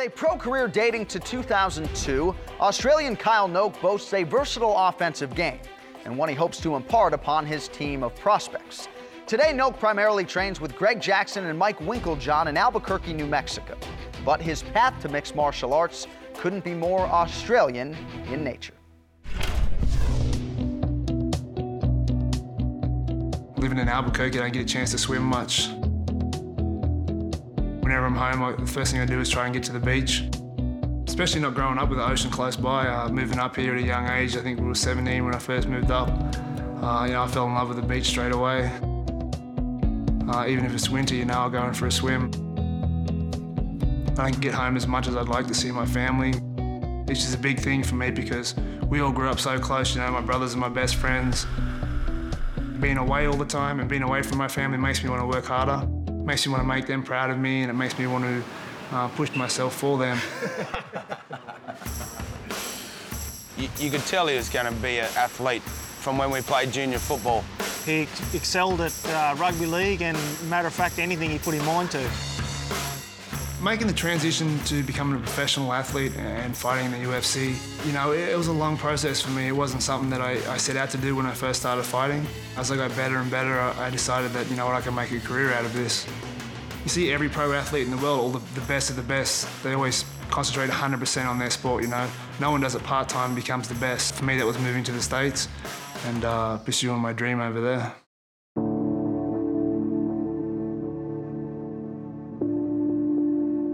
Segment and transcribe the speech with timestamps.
[0.00, 5.60] a pro career dating to 2002, Australian Kyle Noke boasts a versatile offensive game
[6.04, 8.88] and one he hopes to impart upon his team of prospects.
[9.26, 13.76] Today, Noke primarily trains with Greg Jackson and Mike Winkeljohn in Albuquerque, New Mexico.
[14.24, 17.94] But his path to mixed martial arts couldn't be more Australian
[18.30, 18.74] in nature.
[23.56, 25.68] Living in Albuquerque, I don't get a chance to swim much.
[27.90, 29.80] Whenever I'm home, I, the first thing I do is try and get to the
[29.80, 30.22] beach.
[31.08, 33.84] Especially not growing up with the ocean close by, uh, moving up here at a
[33.84, 34.36] young age.
[34.36, 36.08] I think we were 17 when I first moved up.
[36.08, 38.70] Uh, you know, I fell in love with the beach straight away.
[40.28, 42.30] Uh, even if it's winter, you know, I'll go in for a swim.
[44.16, 46.32] I don't get home as much as I'd like to see my family.
[47.12, 48.54] It's just a big thing for me because
[48.88, 51.44] we all grew up so close, you know, my brothers are my best friends
[52.78, 55.26] being away all the time and being away from my family makes me want to
[55.26, 55.84] work harder.
[56.30, 58.44] Makes me want to make them proud of me and it makes me want to
[58.92, 60.16] uh, push myself for them.
[63.58, 66.70] you, you, could tell he was going to be an athlete from when we played
[66.70, 67.42] junior football.
[67.84, 70.16] He excelled at uh, rugby league and,
[70.48, 72.08] matter of fact, anything he put his mind to.
[73.62, 77.54] Making the transition to becoming a professional athlete and fighting in the UFC,
[77.86, 79.48] you know, it, it was a long process for me.
[79.48, 82.26] It wasn't something that I, I, set out to do when I first started fighting.
[82.56, 84.94] As I got better and better, I, I decided that, you know what, I can
[84.94, 86.06] make a career out of this.
[86.84, 89.46] You see every pro athlete in the world, all the, the best of the best,
[89.62, 92.08] they always concentrate 100% on their sport, you know.
[92.40, 94.14] No one does it part-time and becomes the best.
[94.14, 95.48] For me, that was moving to the States
[96.06, 97.94] and uh, pursuing my dream over there.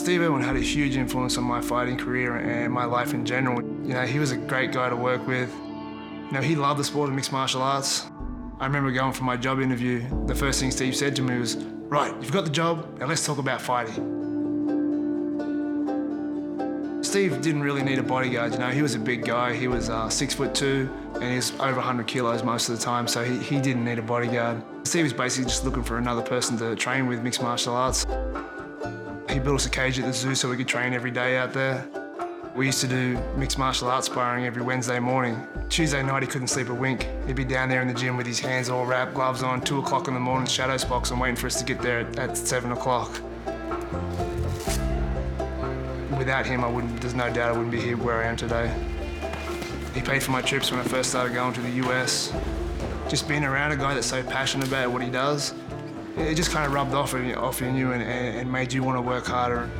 [0.00, 3.60] Steve Irwin had a huge influence on my fighting career and my life in general.
[3.86, 5.54] You know, he was a great guy to work with.
[5.54, 8.06] You know, he loved the sport of mixed martial arts.
[8.60, 10.02] I remember going for my job interview.
[10.24, 13.26] The first thing Steve said to me was, right, you've got the job, now let's
[13.26, 14.16] talk about fighting.
[17.02, 19.52] Steve didn't really need a bodyguard, you know, he was a big guy.
[19.52, 22.82] He was uh, six foot two and he was over 100 kilos most of the
[22.82, 24.62] time, so he, he didn't need a bodyguard.
[24.84, 28.06] Steve was basically just looking for another person to train with mixed martial arts.
[29.30, 31.52] He built us a cage at the zoo so we could train every day out
[31.52, 31.86] there.
[32.56, 35.46] We used to do mixed martial arts sparring every Wednesday morning.
[35.68, 37.06] Tuesday night, he couldn't sleep a wink.
[37.28, 39.78] He'd be down there in the gym with his hands all wrapped, gloves on, 2
[39.78, 42.36] o'clock in the morning, shadows box, and waiting for us to get there at, at
[42.36, 43.20] 7 o'clock.
[46.18, 48.74] Without him, I wouldn't, there's no doubt I wouldn't be here where I am today.
[49.94, 52.32] He paid for my trips when I first started going to the US.
[53.08, 55.54] Just being around a guy that's so passionate about what he does,
[56.16, 58.96] it just kind of rubbed off on you, off you and, and made you want
[58.96, 59.70] to work harder.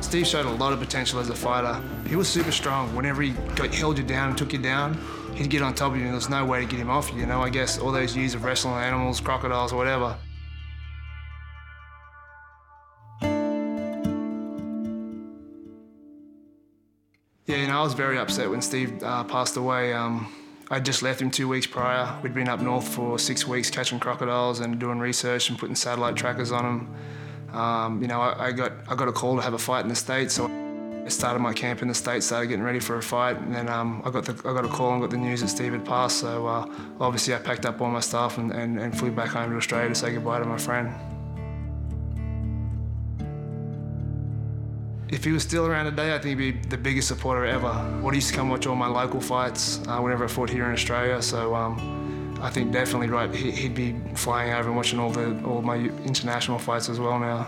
[0.00, 1.82] Steve showed a lot of potential as a fighter.
[2.08, 2.94] He was super strong.
[2.94, 4.98] Whenever he got, held you down and took you down,
[5.34, 7.12] he'd get on top of you and there was no way to get him off
[7.12, 10.16] you, you know, I guess all those years of wrestling animals, crocodiles, whatever.
[17.46, 19.94] Yeah, you know, I was very upset when Steve uh, passed away.
[19.94, 20.30] Um,
[20.70, 22.18] I just left him two weeks prior.
[22.22, 26.14] We'd been up north for six weeks catching crocodiles and doing research and putting satellite
[26.14, 27.56] trackers on them.
[27.58, 29.88] Um, you know, I, I, got I got a call to have a fight in
[29.88, 33.02] the States, so I started my camp in the States, started getting ready for a
[33.02, 35.40] fight, and then um, I got the, I got a call and got the news
[35.40, 36.18] that Steve had passed.
[36.18, 36.66] So uh,
[37.00, 39.88] obviously I packed up all my stuff and, and, and flew back home to Australia
[39.88, 40.92] to say goodbye to my friend.
[45.10, 47.72] If he was still around today, I think he'd be the biggest supporter ever.
[48.02, 50.66] Well, he used to come watch all my local fights uh, whenever I fought here
[50.66, 55.10] in Australia, so um, I think definitely right, he'd be flying over and watching all
[55.10, 57.46] the all my international fights as well now.